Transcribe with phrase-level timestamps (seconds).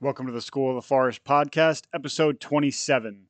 [0.00, 3.26] Welcome to the School of the Forest podcast, episode 27.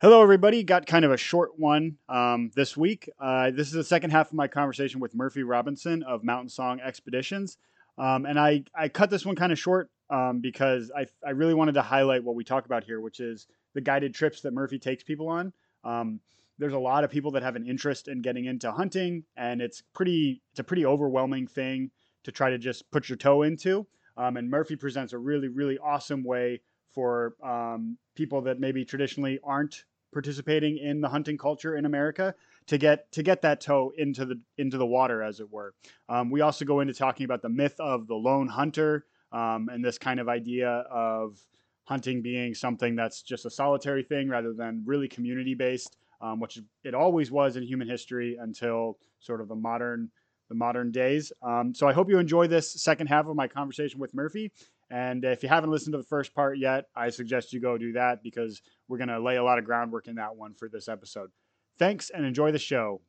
[0.00, 0.64] Hello, everybody.
[0.64, 3.08] Got kind of a short one um, this week.
[3.20, 7.58] Uh, this is the second half of my conversation with Murphy Robinson of Mountainsong Expeditions.
[7.98, 11.54] Um, and I, I cut this one kind of short um, because I, I really
[11.54, 14.80] wanted to highlight what we talk about here, which is the guided trips that Murphy
[14.80, 15.52] takes people on.
[15.84, 16.18] Um,
[16.58, 19.84] there's a lot of people that have an interest in getting into hunting, and it's
[19.94, 21.92] pretty it's a pretty overwhelming thing
[22.24, 23.86] to try to just put your toe into.
[24.16, 26.60] Um, and Murphy presents a really, really awesome way
[26.92, 32.34] for um, people that maybe traditionally aren't participating in the hunting culture in America
[32.66, 35.74] to get to get that toe into the into the water, as it were.
[36.08, 39.84] Um, we also go into talking about the myth of the lone hunter um, and
[39.84, 41.38] this kind of idea of
[41.84, 46.58] hunting being something that's just a solitary thing rather than really community based, um, which
[46.82, 50.10] it always was in human history until sort of the modern
[50.48, 51.32] the modern days.
[51.42, 54.52] Um, so I hope you enjoy this second half of my conversation with Murphy.
[54.90, 57.92] And if you haven't listened to the first part yet, I suggest you go do
[57.92, 60.88] that because we're going to lay a lot of groundwork in that one for this
[60.88, 61.30] episode.
[61.78, 63.00] Thanks and enjoy the show.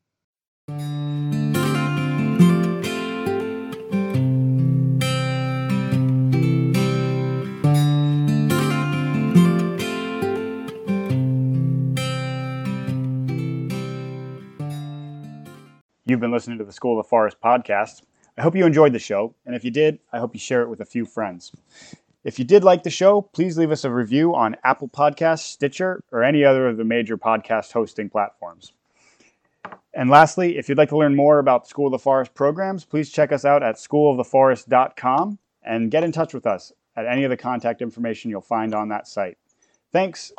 [16.18, 18.02] You've been listening to the School of the Forest podcast.
[18.40, 20.68] I hope you enjoyed the show, and if you did, I hope you share it
[20.68, 21.52] with a few friends.
[22.23, 26.02] If you did like the show, please leave us a review on Apple Podcasts, Stitcher,
[26.12, 28.73] or any other of the major podcast hosting platforms.
[29.94, 33.12] And lastly, if you'd like to learn more about School of the Forest programs, please
[33.12, 37.38] check us out at schooloftheforest.com and get in touch with us at any of the
[37.38, 39.38] contact information you'll find on that site.
[39.92, 40.32] Thanks,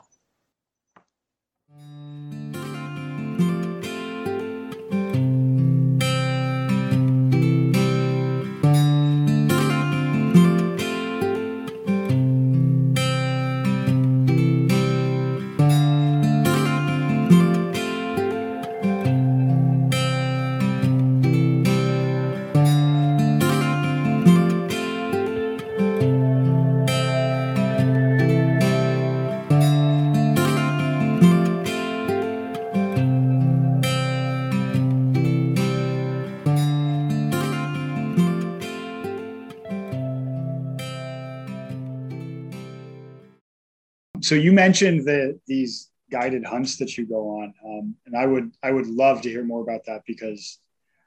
[44.28, 48.52] so you mentioned the these guided hunts that you go on, um, and I would
[48.62, 50.58] I would love to hear more about that because,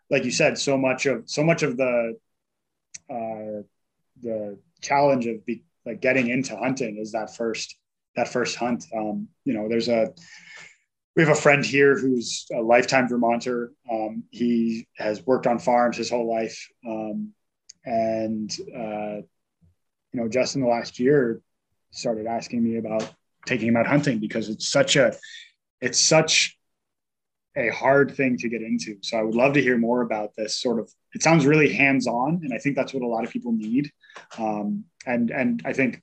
[0.10, 2.18] like you said, so much of so much of the
[3.12, 3.62] uh,
[4.24, 7.78] the challenge of be, like getting into hunting is that first
[8.16, 8.86] that first hunt.
[8.96, 10.12] Um, you know, there's a
[11.16, 13.72] we have a friend here who's a lifetime Vermonter.
[13.92, 17.34] Um, he has worked on farms his whole life, um,
[17.86, 19.22] and uh,
[20.12, 21.40] you know, just in the last year,
[21.92, 23.10] started asking me about
[23.46, 25.14] taking him out hunting because it's such a
[25.80, 26.58] it's such
[27.56, 28.98] a hard thing to get into.
[29.02, 30.90] So I would love to hear more about this sort of.
[31.14, 33.92] It sounds really hands on, and I think that's what a lot of people need.
[34.38, 36.02] Um, and and I think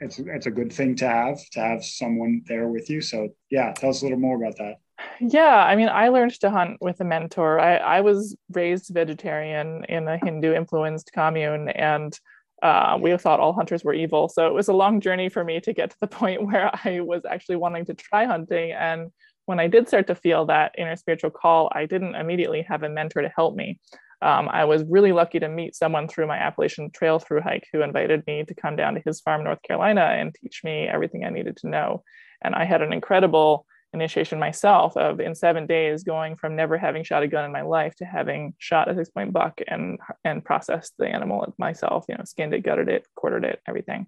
[0.00, 3.00] it's it's a good thing to have to have someone there with you.
[3.00, 4.76] So yeah, tell us a little more about that.
[5.20, 7.60] Yeah, I mean, I learned to hunt with a mentor.
[7.60, 12.18] I, I was raised vegetarian in a Hindu influenced commune, and
[12.62, 14.28] uh, we thought all hunters were evil.
[14.28, 17.00] So it was a long journey for me to get to the point where I
[17.00, 18.72] was actually wanting to try hunting.
[18.72, 19.10] And
[19.46, 22.88] when I did start to feel that inner spiritual call, I didn't immediately have a
[22.88, 23.80] mentor to help me.
[24.20, 27.82] Um, I was really lucky to meet someone through my Appalachian Trail through hike who
[27.82, 31.30] invited me to come down to his farm, North Carolina, and teach me everything I
[31.30, 32.02] needed to know.
[32.42, 33.64] And I had an incredible
[33.94, 37.62] initiation myself of in seven days going from never having shot a gun in my
[37.62, 42.14] life to having shot a six point buck and and processed the animal myself you
[42.14, 44.06] know skinned it gutted it quartered it everything.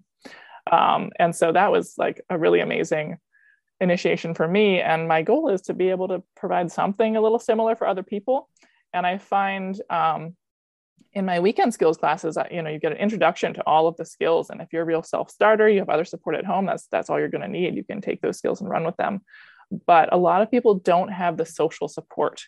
[0.71, 3.17] Um, and so that was like a really amazing
[3.79, 4.79] initiation for me.
[4.79, 8.03] And my goal is to be able to provide something a little similar for other
[8.03, 8.47] people.
[8.93, 10.35] And i find um,
[11.13, 14.05] in my weekend skills classes you know you get an introduction to all of the
[14.05, 14.51] skills.
[14.51, 17.19] And if you're a real self-starter you have other support at home that's that's all
[17.19, 17.75] you're going to need.
[17.75, 19.21] You can take those skills and run with them
[19.85, 22.43] but a lot of people don't have the social support.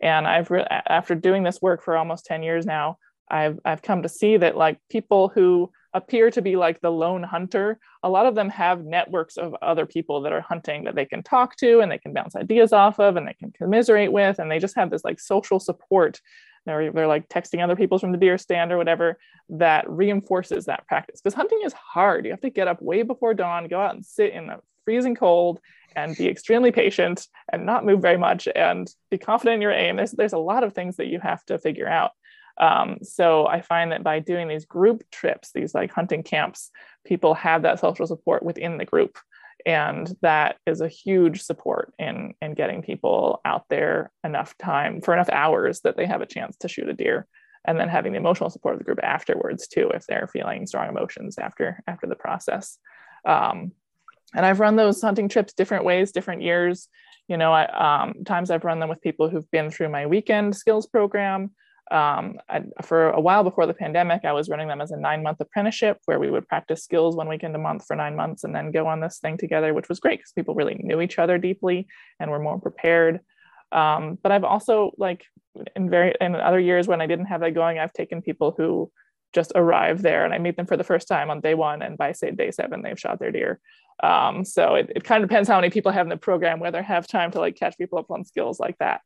[0.00, 2.98] And I've re- after doing this work for almost 10 years now,
[3.30, 7.22] I've I've come to see that like people who appear to be like the lone
[7.22, 11.06] hunter, a lot of them have networks of other people that are hunting that they
[11.06, 14.38] can talk to and they can bounce ideas off of and they can commiserate with
[14.38, 16.20] and they just have this like social support.
[16.66, 20.86] They're, they're like texting other people from the deer stand or whatever that reinforces that
[20.86, 21.20] practice.
[21.20, 22.26] Because hunting is hard.
[22.26, 25.14] You have to get up way before dawn go out and sit in the freezing
[25.14, 25.60] cold
[25.96, 29.96] and be extremely patient and not move very much and be confident in your aim.
[29.96, 32.12] There's, there's a lot of things that you have to figure out.
[32.60, 36.70] Um, so I find that by doing these group trips, these like hunting camps,
[37.06, 39.18] people have that social support within the group.
[39.66, 45.14] And that is a huge support in, in getting people out there enough time for
[45.14, 47.26] enough hours that they have a chance to shoot a deer.
[47.64, 50.88] And then having the emotional support of the group afterwards too, if they're feeling strong
[50.88, 52.78] emotions after after the process.
[53.24, 53.72] Um,
[54.34, 56.88] and I've run those hunting trips different ways, different years.
[57.28, 60.56] You know, I, um, times I've run them with people who've been through my weekend
[60.56, 61.50] skills program
[61.90, 65.22] um, I, for a while before the pandemic, I was running them as a nine
[65.22, 68.54] month apprenticeship where we would practice skills one weekend a month for nine months and
[68.54, 71.38] then go on this thing together, which was great because people really knew each other
[71.38, 71.86] deeply
[72.20, 73.20] and were more prepared.
[73.72, 75.24] Um, but I've also like
[75.76, 78.90] in very in other years when I didn't have that going, I've taken people who
[79.32, 81.98] just arrive there and I meet them for the first time on day one, and
[81.98, 83.60] by say day seven, they've shot their deer.
[84.02, 86.80] Um, so it, it kind of depends how many people have in the program, whether
[86.80, 89.00] have time to like catch people up on skills like that.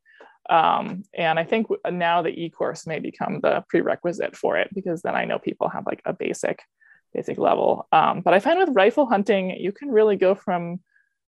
[0.49, 5.15] Um, and I think now the e-course may become the prerequisite for it because then
[5.15, 6.61] I know people have like a basic,
[7.13, 7.87] basic level.
[7.91, 10.79] Um, but I find with rifle hunting, you can really go from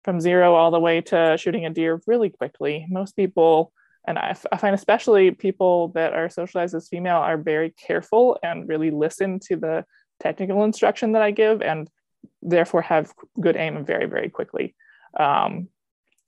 [0.04, 2.88] from zero all the way to shooting a deer really quickly.
[2.90, 3.72] Most people,
[4.08, 8.90] and I, find especially people that are socialized as female, are very careful and really
[8.90, 9.86] listen to the
[10.20, 11.90] technical instruction that I give, and
[12.42, 14.76] therefore have good aim very, very quickly.
[15.20, 15.68] Um,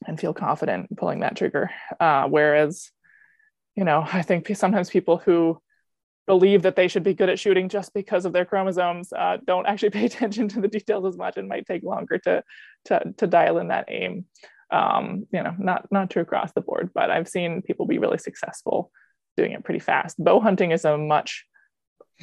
[0.06, 1.72] and feel confident pulling that trigger.
[2.00, 2.92] Uh, whereas,
[3.76, 5.62] you know, I think sometimes people who
[6.26, 9.66] believe that they should be good at shooting just because of their chromosomes uh, don't
[9.66, 12.44] actually pay attention to the details as much and might take longer to
[12.86, 14.26] to, to dial in that aim.
[14.74, 18.18] Um, you know, not not true across the board, but I've seen people be really
[18.18, 18.92] successful
[19.38, 20.22] doing it pretty fast.
[20.24, 21.46] Bow hunting is a much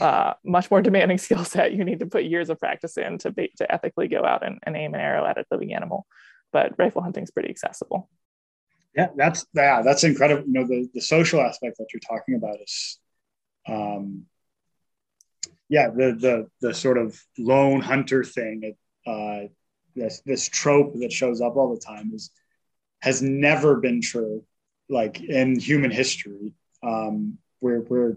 [0.01, 1.73] uh, much more demanding skill set.
[1.73, 4.59] You need to put years of practice in to be, to ethically go out and,
[4.65, 6.07] and aim an arrow at a living animal
[6.53, 8.09] but rifle hunting is pretty accessible.
[8.97, 10.45] Yeah, that's yeah, that's incredible.
[10.47, 12.99] You know, the the social aspect that you're talking about is,
[13.69, 14.25] um,
[15.69, 18.75] yeah, the the the sort of lone hunter thing.
[19.07, 19.43] Uh,
[19.95, 22.31] this this trope that shows up all the time is
[23.01, 24.45] has never been true,
[24.89, 26.53] like in human history.
[26.83, 28.17] Um, we're we're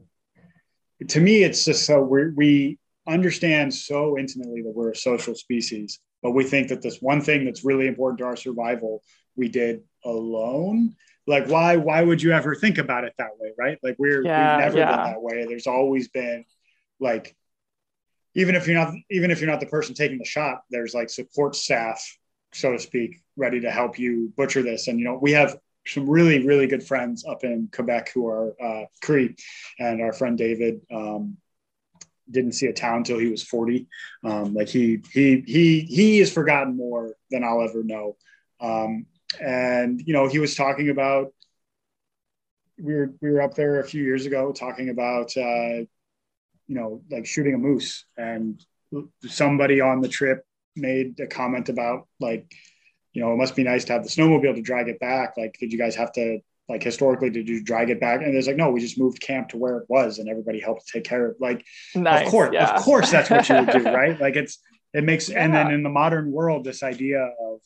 [1.09, 5.99] to me, it's just so we we understand so intimately that we're a social species
[6.21, 9.03] but we think that this one thing that's really important to our survival
[9.35, 10.95] we did alone
[11.27, 14.55] like why why would you ever think about it that way right like we're yeah,
[14.55, 14.95] we've never yeah.
[14.95, 16.45] been that way there's always been
[16.99, 17.35] like
[18.35, 21.09] even if you're not even if you're not the person taking the shot there's like
[21.09, 22.01] support staff
[22.53, 26.09] so to speak ready to help you butcher this and you know we have some
[26.09, 29.35] really really good friends up in quebec who are uh, cree
[29.79, 31.37] and our friend david um,
[32.29, 33.87] didn't see a town until he was 40.
[34.23, 38.17] Um, like he he he he has forgotten more than I'll ever know.
[38.59, 39.05] Um,
[39.41, 41.33] and you know, he was talking about
[42.79, 45.83] we were we were up there a few years ago talking about uh,
[46.67, 48.63] you know like shooting a moose, and
[49.27, 50.45] somebody on the trip
[50.75, 52.51] made a comment about like
[53.13, 55.35] you know it must be nice to have the snowmobile to drag it back.
[55.37, 56.39] Like, did you guys have to
[56.69, 59.49] like historically did you drag it back and it's like no we just moved camp
[59.49, 61.65] to where it was and everybody helped take care of like
[61.95, 62.73] nice, of course yeah.
[62.73, 64.59] of course that's what you would do right like it's
[64.93, 65.43] it makes yeah.
[65.43, 67.59] and then in the modern world this idea of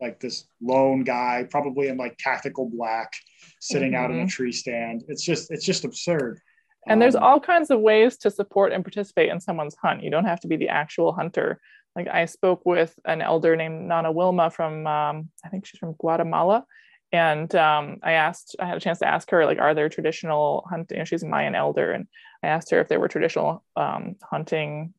[0.00, 3.12] like this lone guy probably in like tactical black
[3.60, 4.04] sitting mm-hmm.
[4.04, 4.28] out in a mm-hmm.
[4.28, 6.40] tree stand it's just it's just absurd
[6.86, 10.10] and um, there's all kinds of ways to support and participate in someone's hunt you
[10.10, 11.60] don't have to be the actual hunter
[11.98, 15.94] like i spoke with an elder named nana wilma from um, i think she's from
[15.98, 16.64] guatemala.
[17.12, 20.66] And um, I asked, I had a chance to ask her, like, are there traditional
[20.68, 21.02] hunting?
[21.04, 22.06] she's a Mayan elder, and
[22.42, 24.92] I asked her if there were traditional um, hunting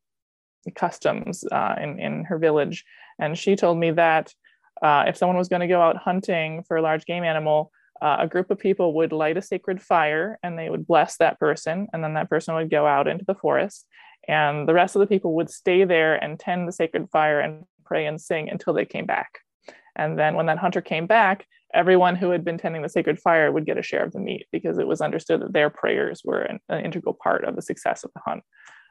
[0.74, 2.84] customs uh, in in her village,
[3.18, 4.34] and she told me that
[4.82, 7.70] uh, if someone was going to go out hunting for a large game animal,
[8.02, 11.38] uh, a group of people would light a sacred fire and they would bless that
[11.38, 13.86] person, and then that person would go out into the forest,
[14.30, 17.64] and the rest of the people would stay there and tend the sacred fire and
[17.84, 19.40] pray and sing until they came back.
[19.96, 23.50] And then when that hunter came back, everyone who had been tending the sacred fire
[23.50, 26.42] would get a share of the meat because it was understood that their prayers were
[26.42, 28.44] an, an integral part of the success of the hunt.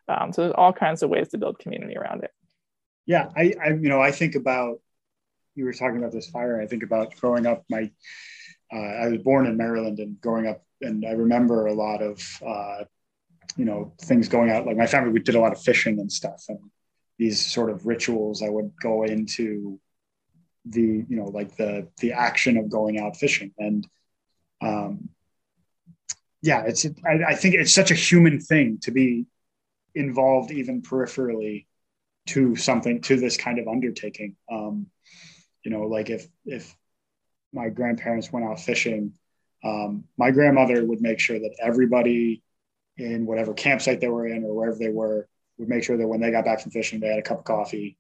[0.10, 2.32] Um, so there's all kinds of ways to build community around it.
[3.06, 4.82] Yeah, I, I, you know, I think about
[5.56, 6.62] you were talking about this fire.
[6.62, 7.64] I think about growing up.
[7.70, 7.90] My,
[8.74, 12.22] uh, I was born in Maryland, and growing up, and I remember a lot of,
[12.46, 12.84] uh,
[13.60, 14.66] you know, things going out.
[14.66, 16.60] Like my family, we did a lot of fishing and stuff, and
[17.18, 18.42] these sort of rituals.
[18.42, 19.82] I would go into
[20.66, 23.88] the you know like the the action of going out fishing and
[24.62, 25.10] um
[26.42, 29.26] yeah it's I, I think it's such a human thing to be
[29.96, 31.66] involved even peripherally
[32.28, 34.88] to something to this kind of undertaking um
[35.64, 36.76] you know like if if
[37.54, 39.14] my grandparents went out fishing
[39.64, 42.44] um my grandmother would make sure that everybody
[43.00, 45.28] in whatever campsite they were in or wherever they were
[45.58, 47.46] would make sure that when they got back from fishing, they had a cup of
[47.46, 47.98] coffee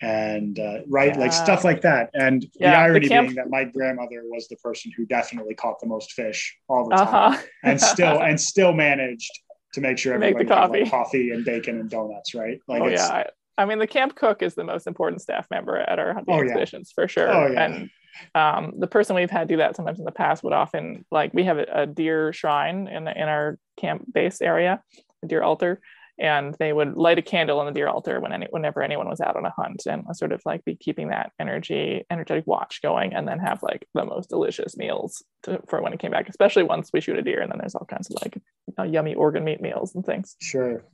[0.00, 1.20] and uh, right yeah.
[1.20, 4.46] like stuff like that and yeah, the irony the camp- being that my grandmother was
[4.46, 7.42] the person who definitely caught the most fish all the time uh-huh.
[7.64, 9.30] and still and still managed
[9.72, 10.80] to make sure everybody make coffee.
[10.82, 13.24] Like coffee and bacon and donuts right like oh, yeah
[13.58, 16.40] I mean, the camp cook is the most important staff member at our hunting oh,
[16.40, 17.02] expeditions yeah.
[17.02, 17.28] for sure.
[17.28, 17.64] Oh, yeah.
[17.64, 17.90] And
[18.34, 21.44] um, the person we've had do that sometimes in the past would often like we
[21.44, 24.82] have a, a deer shrine in in our camp base area,
[25.22, 25.80] a deer altar,
[26.18, 29.20] and they would light a candle on the deer altar when any, whenever anyone was
[29.20, 33.14] out on a hunt and sort of like be keeping that energy energetic watch going
[33.14, 36.64] and then have like the most delicious meals to, for when it came back especially
[36.64, 38.40] once we shoot a deer and then there's all kinds of like
[38.78, 40.36] uh, yummy organ meat meals and things.
[40.40, 40.84] Sure.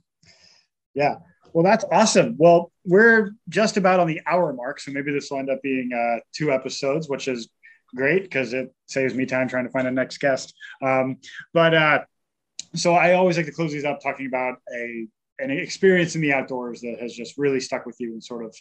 [0.93, 1.15] Yeah
[1.55, 2.35] well, that's awesome.
[2.37, 5.89] Well, we're just about on the hour mark, so maybe this will end up being
[5.93, 7.47] uh, two episodes, which is
[7.95, 10.53] great because it saves me time trying to find a next guest.
[10.81, 11.15] Um,
[11.53, 11.99] but uh,
[12.75, 15.07] so I always like to close these up talking about a
[15.39, 18.53] an experience in the outdoors that has just really stuck with you and sort of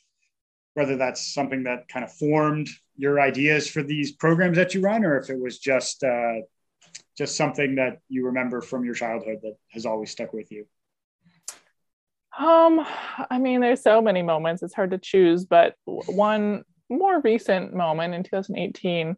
[0.75, 5.05] whether that's something that kind of formed your ideas for these programs that you run
[5.05, 6.35] or if it was just uh,
[7.19, 10.65] just something that you remember from your childhood that has always stuck with you
[12.39, 12.87] um,
[13.31, 14.63] I mean, there's so many moments.
[14.63, 19.17] It's hard to choose, but one more recent moment in 2018,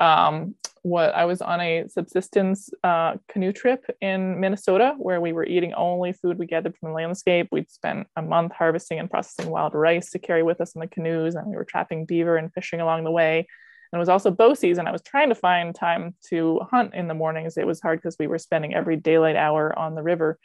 [0.00, 5.44] um, what I was on a subsistence uh, canoe trip in Minnesota where we were
[5.44, 7.48] eating only food we gathered from the landscape.
[7.50, 10.86] We'd spent a month harvesting and processing wild rice to carry with us in the
[10.86, 13.46] canoes, and we were trapping beaver and fishing along the way.
[13.92, 14.86] And it was also bow season.
[14.86, 17.56] I was trying to find time to hunt in the mornings.
[17.56, 20.38] It was hard because we were spending every daylight hour on the river.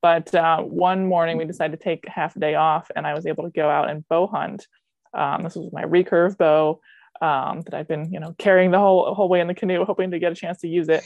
[0.00, 3.26] But uh, one morning we decided to take half a day off, and I was
[3.26, 4.66] able to go out and bow hunt.
[5.12, 6.80] Um, this was my recurve bow
[7.20, 10.12] um, that I've been, you know, carrying the whole whole way in the canoe, hoping
[10.12, 11.04] to get a chance to use it.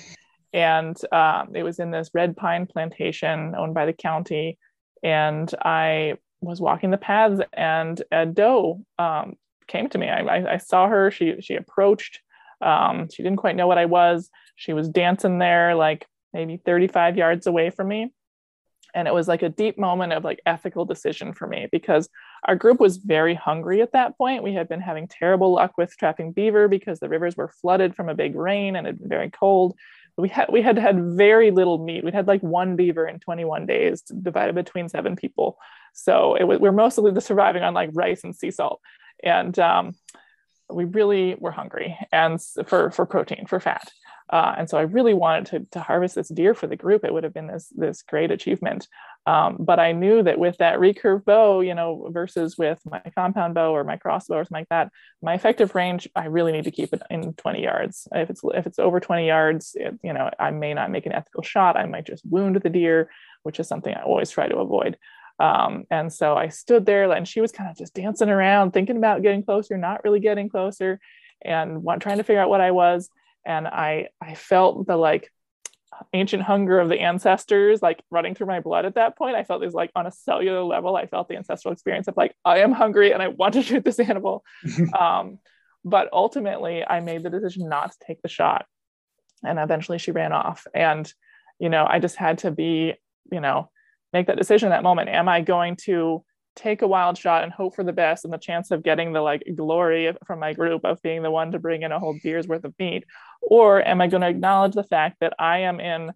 [0.52, 4.58] And um, it was in this red pine plantation owned by the county,
[5.02, 9.36] and I was walking the paths, and a doe um,
[9.68, 10.08] came to me.
[10.08, 11.10] I, I, saw her.
[11.10, 12.20] She she approached.
[12.60, 14.28] Um, she didn't quite know what I was.
[14.56, 18.12] She was dancing there, like maybe 35 yards away from me
[18.94, 22.08] and it was like a deep moment of like ethical decision for me because
[22.44, 24.42] our group was very hungry at that point.
[24.42, 28.08] We had been having terrible luck with trapping beaver because the rivers were flooded from
[28.08, 29.76] a big rain and it had been very cold.
[30.18, 32.04] We had we had had very little meat.
[32.04, 35.58] We'd had like one beaver in 21 days divided between seven people.
[35.94, 38.80] So it was we're mostly surviving on like rice and sea salt.
[39.24, 39.94] And um,
[40.70, 43.90] we really were hungry and for for protein for fat
[44.32, 47.04] uh, and so I really wanted to, to harvest this deer for the group.
[47.04, 48.88] It would have been this, this great achievement.
[49.26, 53.54] Um, but I knew that with that recurve bow, you know, versus with my compound
[53.54, 56.70] bow or my crossbow or something like that, my effective range, I really need to
[56.70, 58.08] keep it in 20 yards.
[58.12, 61.12] If it's if it's over 20 yards, it, you know, I may not make an
[61.12, 61.76] ethical shot.
[61.76, 63.10] I might just wound the deer,
[63.42, 64.96] which is something I always try to avoid.
[65.40, 68.96] Um, and so I stood there and she was kind of just dancing around, thinking
[68.96, 71.00] about getting closer, not really getting closer,
[71.44, 73.10] and one, trying to figure out what I was
[73.44, 75.30] and i i felt the like
[76.12, 79.36] ancient hunger of the ancestors like running through my blood at that point.
[79.36, 82.34] I felt this like on a cellular level i felt the ancestral experience of like
[82.44, 84.44] i am hungry and i want to shoot this animal.
[84.98, 85.38] Um,
[85.84, 88.66] but ultimately i made the decision not to take the shot.
[89.44, 90.66] And eventually she ran off.
[90.74, 91.12] And
[91.58, 92.94] you know i just had to be
[93.30, 93.70] you know
[94.12, 95.08] make that decision that moment.
[95.08, 98.38] Am i going to take a wild shot and hope for the best and the
[98.38, 101.82] chance of getting the like glory from my group of being the one to bring
[101.82, 103.04] in a whole deer's worth of meat.
[103.40, 106.12] Or am i going to acknowledge the fact that i am in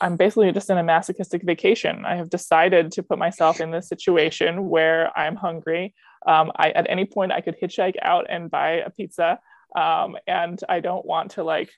[0.00, 2.04] i'm basically just in a masochistic vacation.
[2.04, 5.94] I have decided to put myself in this situation where i'm hungry.
[6.26, 9.38] Um, I, at any point i could hitchhike out and buy a pizza
[9.76, 11.70] um, and i don't want to like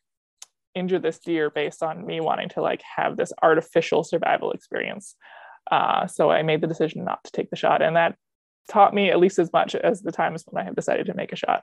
[0.74, 5.16] injure this deer based on me wanting to like have this artificial survival experience
[5.70, 8.16] uh, so I made the decision not to take the shot, and that
[8.68, 11.32] taught me at least as much as the times when I have decided to make
[11.32, 11.62] a shot.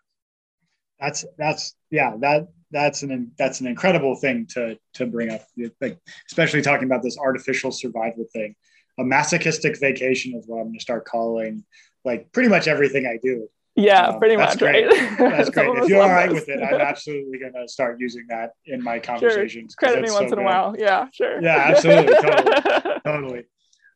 [0.99, 5.41] That's that's yeah that that's an that's an incredible thing to to bring up,
[5.81, 8.55] like especially talking about this artificial survival thing.
[8.99, 11.63] A masochistic vacation is what I'm going to start calling
[12.05, 13.47] like pretty much everything I do.
[13.75, 14.59] Yeah, um, pretty much.
[14.59, 14.85] Great.
[14.85, 15.17] Right?
[15.17, 15.69] That's great.
[15.77, 18.99] if you're all right with it, I'm absolutely going to start using that in my
[18.99, 19.75] conversations.
[19.79, 19.89] Sure.
[19.89, 20.75] Credit me once so in a while.
[20.77, 21.41] Yeah, sure.
[21.41, 22.13] Yeah, absolutely.
[22.13, 22.99] totally.
[23.05, 23.43] totally.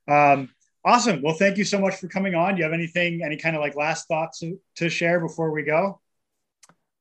[0.07, 0.49] Um,
[0.85, 1.21] awesome.
[1.21, 2.55] Well, thank you so much for coming on.
[2.55, 4.43] Do you have anything, any kind of like last thoughts
[4.75, 5.99] to share before we go?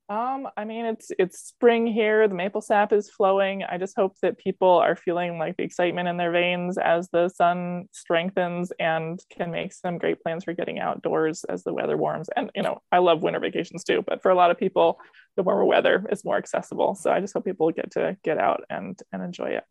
[0.09, 2.29] Um, I mean, it's it's spring here.
[2.29, 3.63] The maple sap is flowing.
[3.63, 7.27] I just hope that people are feeling like the excitement in their veins as the
[7.27, 12.29] sun strengthens and can make some great plans for getting outdoors as the weather warms.
[12.37, 15.01] And you know, I love winter vacations too, but for a lot of people,
[15.35, 16.95] the warmer weather is more accessible.
[16.95, 19.65] So I just hope people get to get out and and enjoy it.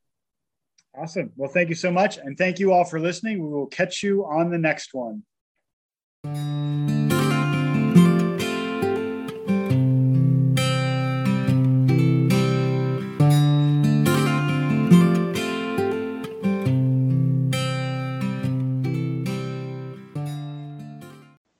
[0.98, 1.30] Awesome.
[1.36, 2.16] Well, thank you so much.
[2.16, 3.42] And thank you all for listening.
[3.42, 5.24] We will catch you on the next one.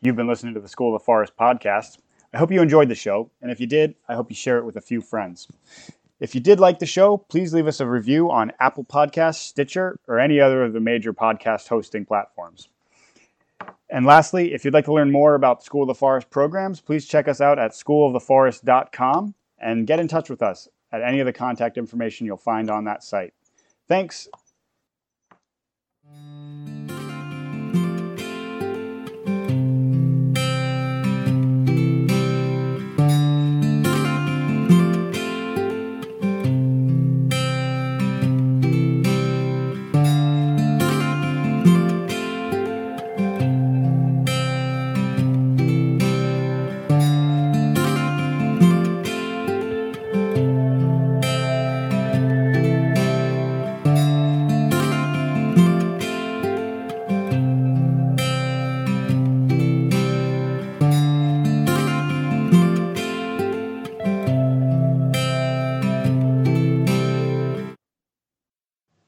[0.00, 1.98] You've been listening to the School of the Forest podcast.
[2.32, 4.64] I hope you enjoyed the show, and if you did, I hope you share it
[4.64, 5.48] with a few friends.
[6.18, 9.98] If you did like the show, please leave us a review on Apple Podcasts, Stitcher,
[10.08, 12.68] or any other of the major podcast hosting platforms.
[13.90, 17.06] And lastly, if you'd like to learn more about School of the Forest programs, please
[17.06, 21.32] check us out at schooloftheforest.com and get in touch with us at any of the
[21.32, 23.34] contact information you'll find on that site.
[23.86, 24.28] Thanks,